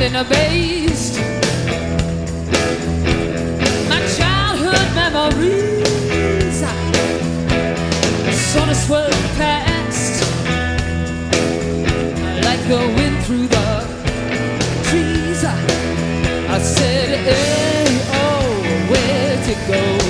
[0.00, 1.18] shamed abased.
[3.88, 6.58] My childhood memories
[8.52, 10.22] sort of swerve past
[12.44, 13.86] like the wind through the
[14.88, 15.44] trees.
[15.44, 20.09] I said, Hey, oh, where'd you go?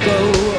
[0.00, 0.51] Go,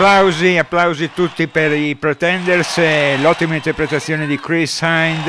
[0.00, 5.26] Applausi, applausi tutti per i Pretenders e l'ottima interpretazione di Chris Hind.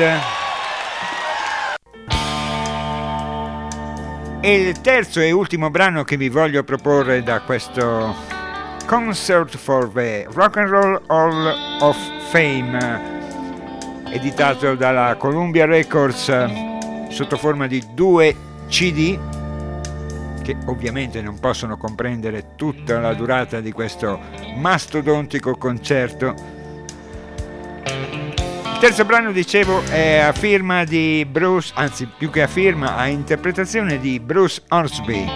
[4.40, 8.14] E il terzo e ultimo brano che vi voglio proporre da questo
[8.86, 11.96] Concert for the Rock and Roll Hall of
[12.30, 13.00] Fame,
[14.12, 16.32] editato dalla Columbia Records
[17.08, 18.36] sotto forma di due
[18.68, 19.18] CD
[20.42, 24.18] che ovviamente non possono comprendere tutta la durata di questo
[24.56, 26.34] mastodontico concerto.
[27.84, 33.06] Il terzo brano, dicevo, è a firma di Bruce, anzi più che a firma, a
[33.08, 35.26] interpretazione di Bruce Hornsby.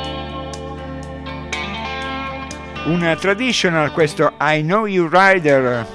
[2.87, 5.87] Una traditional, questo I Know You Rider,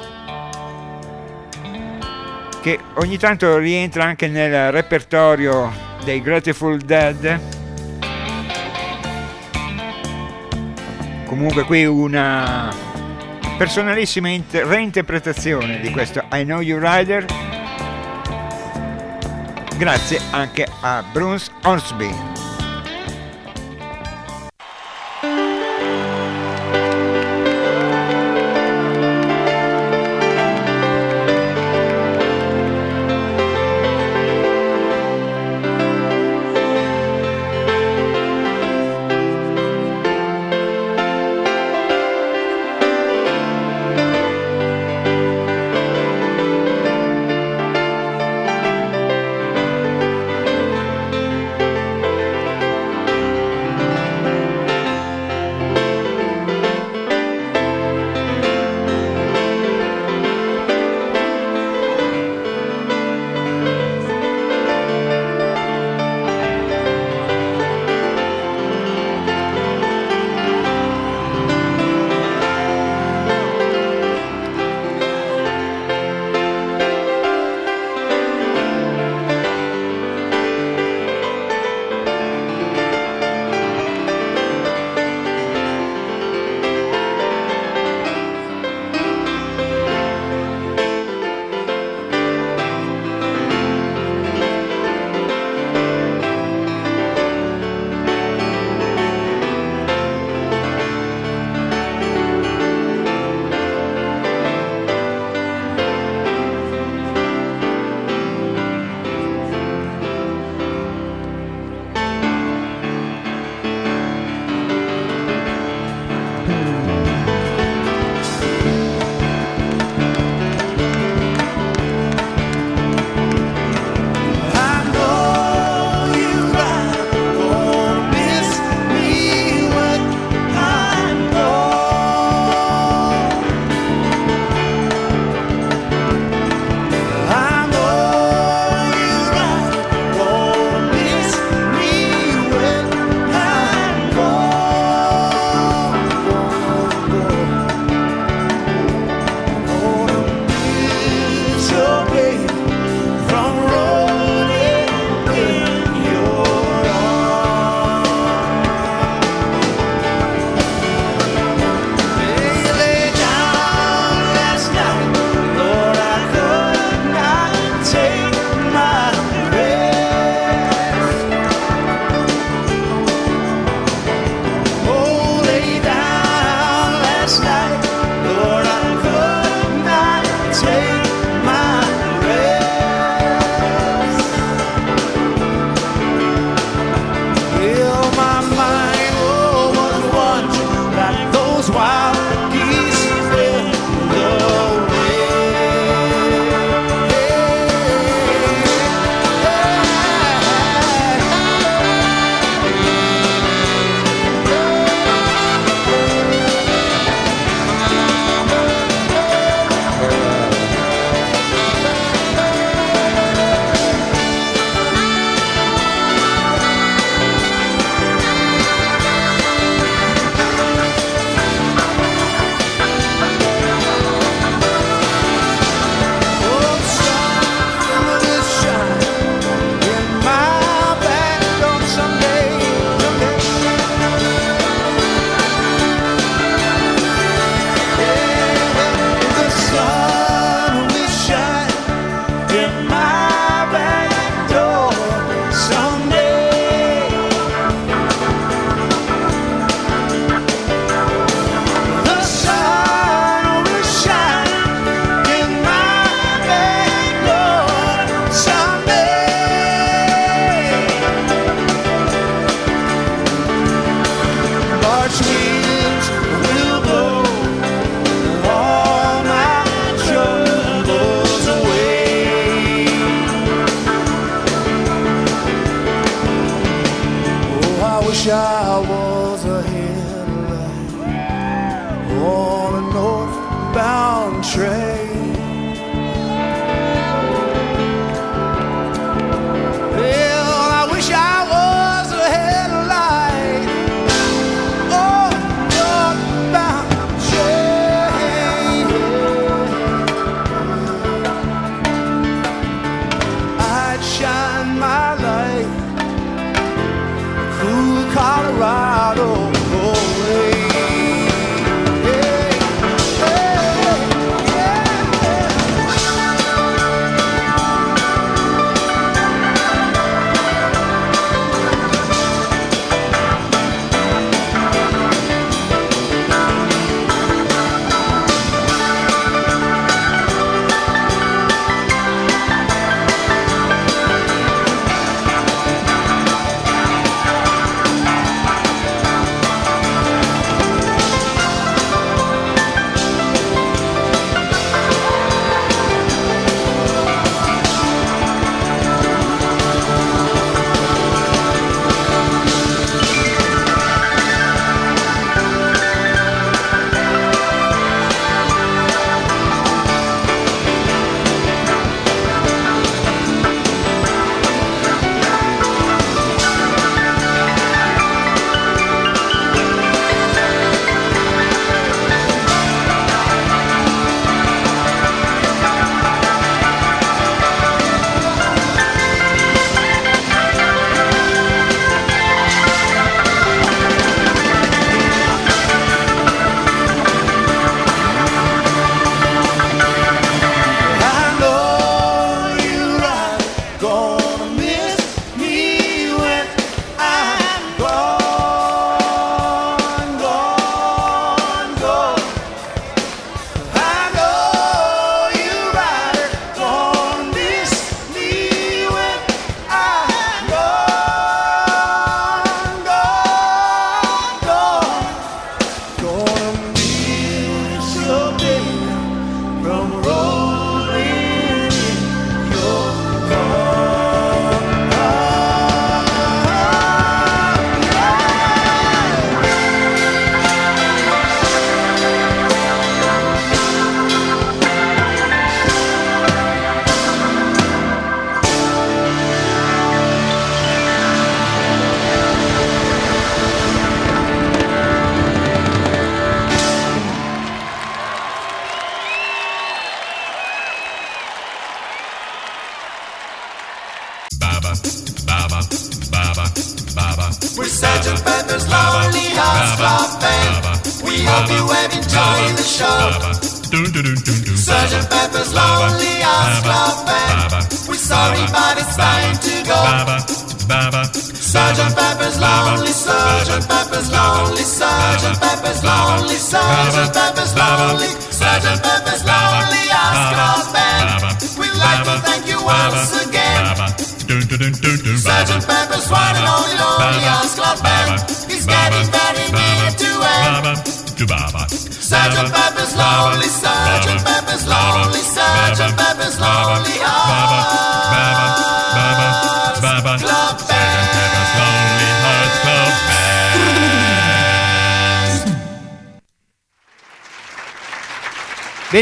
[2.61, 5.71] che ogni tanto rientra anche nel repertorio
[6.03, 7.58] dei Grateful Dead.
[11.29, 12.73] Comunque qui una
[13.55, 17.25] personalissima inter- reinterpretazione di questo I Know You Rider.
[19.77, 22.09] Grazie anche a Bruce Hornsby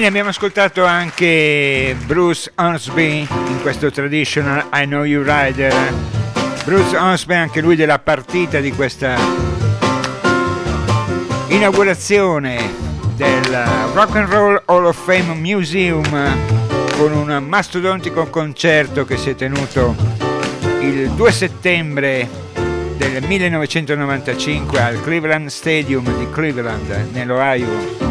[0.07, 5.73] Bene, abbiamo ascoltato anche Bruce Hornsby in questo traditional I Know You Rider.
[6.63, 9.17] Bruce Hornsby, anche lui della partita di questa
[11.47, 12.73] inaugurazione
[13.15, 16.07] del Rock and Roll Hall of Fame Museum
[16.95, 19.93] con un mastodontico concerto che si è tenuto
[20.79, 22.29] il 2 settembre
[22.95, 28.06] del 1995 al Cleveland Stadium di Cleveland, nell'Ohio.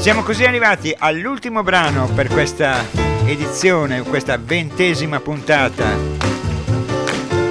[0.00, 2.86] Siamo così arrivati all'ultimo brano per questa
[3.26, 5.94] edizione, questa ventesima puntata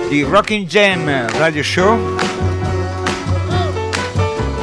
[0.08, 2.18] di Rocking Jam Radio Show.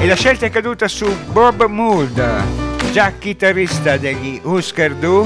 [0.00, 2.20] E la scelta è caduta su Bob Mould,
[2.90, 5.24] già chitarrista degli Husker Du,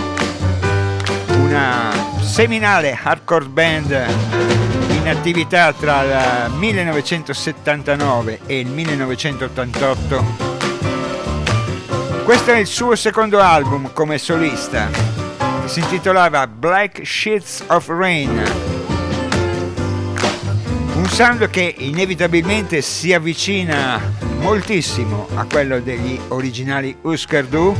[1.40, 4.06] una seminale hardcore band
[4.90, 10.49] in attività tra il 1979 e il 1988.
[12.30, 14.88] Questo è il suo secondo album come solista.
[15.64, 18.30] si intitolava Black Sheets of Rain.
[20.94, 24.00] Un sound che inevitabilmente si avvicina
[24.38, 27.76] moltissimo a quello degli originali Husker Du,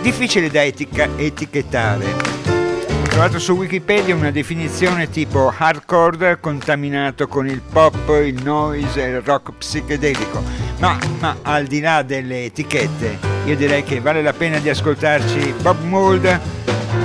[0.00, 2.04] difficile da etica- etichettare.
[2.04, 9.08] Ho trovato su Wikipedia una definizione tipo hardcore contaminato con il pop, il noise e
[9.08, 10.65] il rock psichedelico.
[10.78, 15.54] Ma, ma al di là delle etichette, io direi che vale la pena di ascoltarci
[15.60, 16.40] Bob Mould.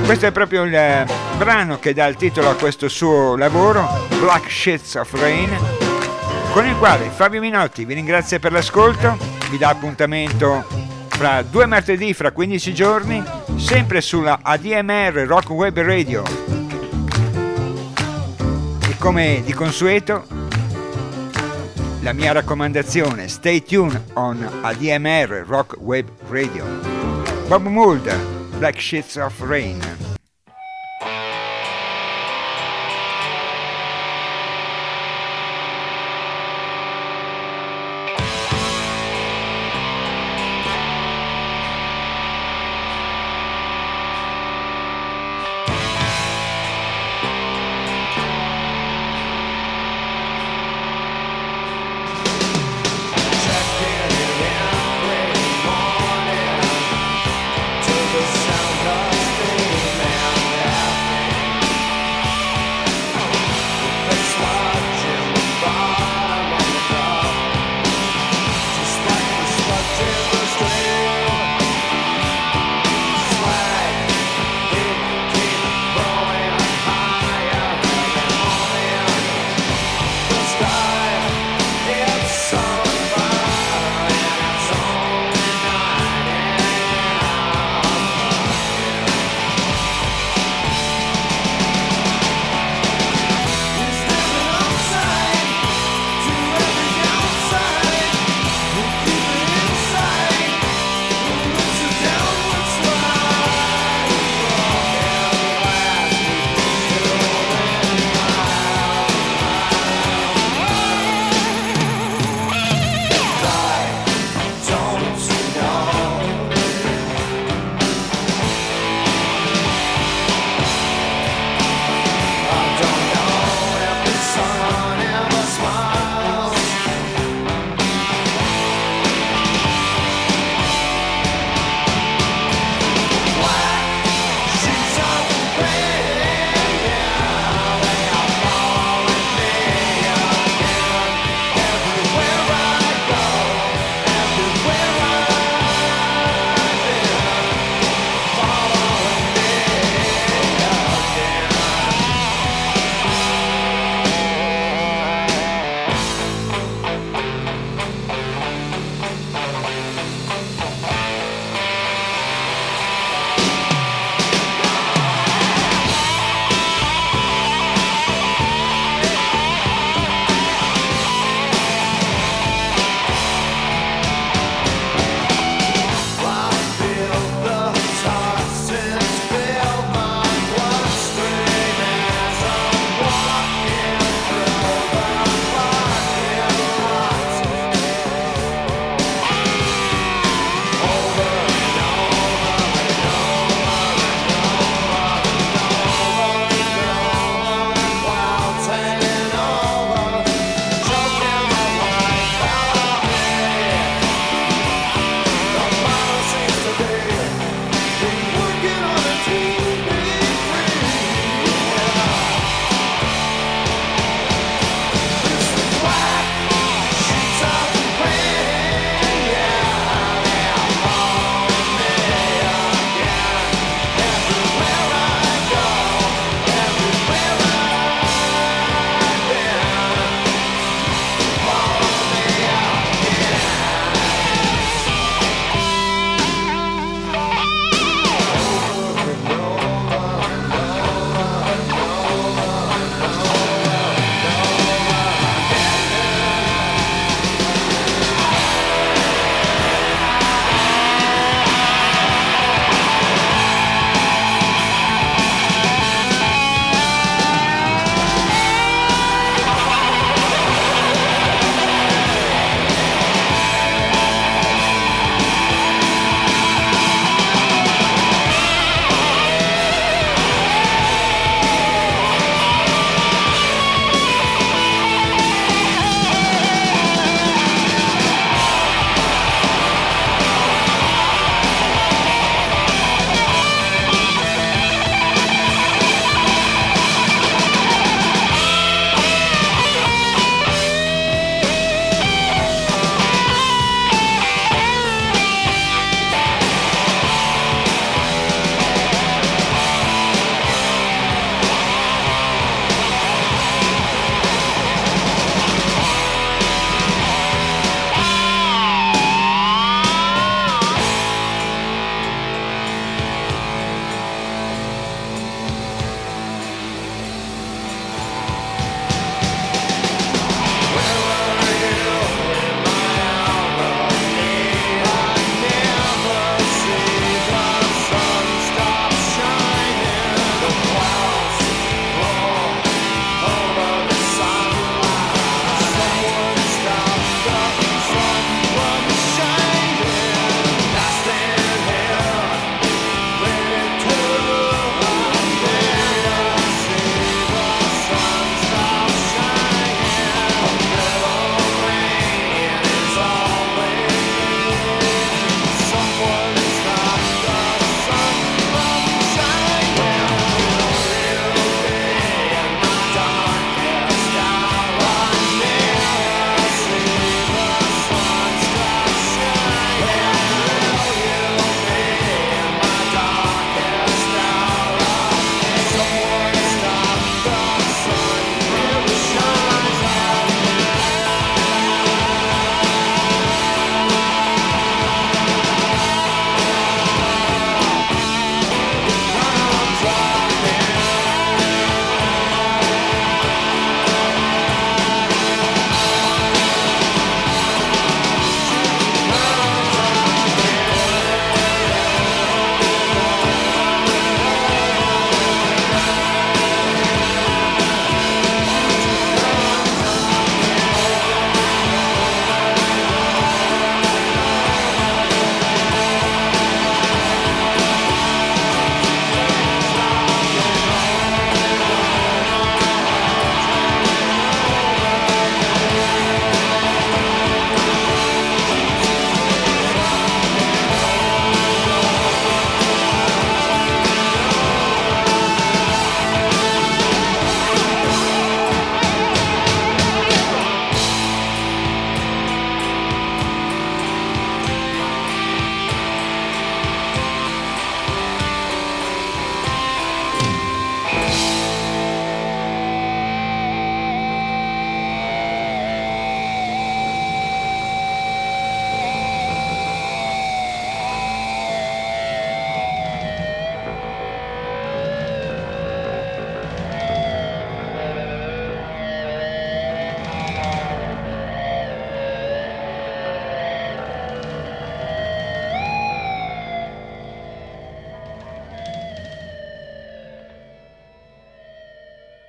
[0.05, 1.05] Questo è proprio il eh,
[1.37, 5.49] brano che dà il titolo a questo suo lavoro, Black Sheets of Rain,
[6.51, 9.17] con il quale Fabio Minotti vi ringrazia per l'ascolto,
[9.49, 10.65] vi dà appuntamento
[11.07, 13.23] fra due martedì, fra 15 giorni,
[13.55, 16.23] sempre sulla ADMR Rock Web Radio.
[18.89, 20.25] E come di consueto,
[22.01, 26.65] la mia raccomandazione, stay tuned on ADMR Rock Web Radio.
[27.47, 28.11] Bob Mould,
[28.57, 30.10] Black Sheets of Rain.